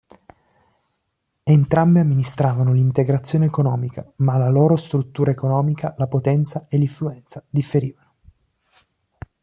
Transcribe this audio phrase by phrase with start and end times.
[1.43, 8.13] Entrambe amministravano l'integrazione economica, ma la loro struttura economica, la potenza e l'influenza differivano.